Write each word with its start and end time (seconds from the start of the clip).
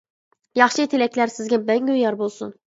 ياخشى 0.61 0.85
تىلەكلەر 0.95 1.35
سىزگە 1.37 1.63
مەڭگۈ 1.71 2.01
يار 2.03 2.21
بولسۇن! 2.25 2.61